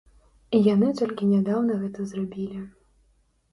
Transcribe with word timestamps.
І 0.55 0.61
яны 0.67 0.89
толькі 1.01 1.29
нядаўна 1.35 1.77
гэта 1.83 1.99
зрабілі. 2.15 2.59